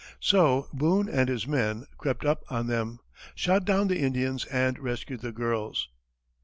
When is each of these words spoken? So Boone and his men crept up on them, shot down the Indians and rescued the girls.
So 0.19 0.67
Boone 0.73 1.07
and 1.07 1.29
his 1.29 1.45
men 1.45 1.85
crept 1.99 2.25
up 2.25 2.43
on 2.49 2.65
them, 2.65 3.01
shot 3.35 3.65
down 3.65 3.87
the 3.87 3.99
Indians 3.99 4.45
and 4.45 4.79
rescued 4.79 5.19
the 5.21 5.31
girls. 5.31 5.89